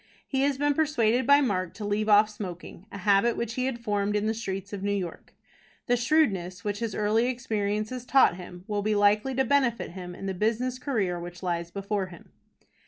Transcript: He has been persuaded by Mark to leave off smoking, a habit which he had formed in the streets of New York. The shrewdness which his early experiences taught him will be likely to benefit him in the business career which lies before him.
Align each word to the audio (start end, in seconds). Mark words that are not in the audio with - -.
He 0.27 0.41
has 0.41 0.57
been 0.57 0.73
persuaded 0.73 1.27
by 1.27 1.41
Mark 1.41 1.75
to 1.75 1.85
leave 1.85 2.09
off 2.09 2.27
smoking, 2.27 2.87
a 2.91 2.97
habit 2.97 3.37
which 3.37 3.53
he 3.53 3.67
had 3.67 3.77
formed 3.77 4.15
in 4.15 4.25
the 4.25 4.33
streets 4.33 4.73
of 4.73 4.81
New 4.81 4.91
York. 4.95 5.31
The 5.85 5.95
shrewdness 5.95 6.63
which 6.63 6.79
his 6.79 6.95
early 6.95 7.27
experiences 7.27 8.03
taught 8.03 8.35
him 8.35 8.63
will 8.65 8.81
be 8.81 8.95
likely 8.95 9.35
to 9.35 9.45
benefit 9.45 9.91
him 9.91 10.15
in 10.15 10.25
the 10.25 10.33
business 10.33 10.79
career 10.79 11.19
which 11.19 11.43
lies 11.43 11.69
before 11.69 12.07
him. 12.07 12.31